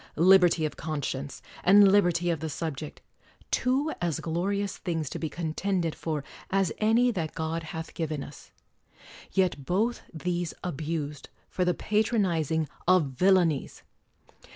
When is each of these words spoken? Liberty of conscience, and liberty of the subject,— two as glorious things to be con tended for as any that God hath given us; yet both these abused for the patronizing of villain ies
Liberty 0.15 0.65
of 0.65 0.75
conscience, 0.77 1.43
and 1.63 1.91
liberty 1.91 2.31
of 2.31 2.39
the 2.39 2.49
subject,— 2.49 3.01
two 3.61 3.93
as 4.01 4.19
glorious 4.19 4.79
things 4.79 5.11
to 5.11 5.19
be 5.19 5.29
con 5.29 5.53
tended 5.53 5.93
for 5.93 6.23
as 6.49 6.71
any 6.79 7.11
that 7.11 7.35
God 7.35 7.61
hath 7.61 7.93
given 7.93 8.23
us; 8.23 8.51
yet 9.31 9.63
both 9.63 10.01
these 10.11 10.55
abused 10.63 11.29
for 11.51 11.63
the 11.63 11.75
patronizing 11.75 12.67
of 12.87 13.11
villain 13.11 13.51
ies 13.51 13.83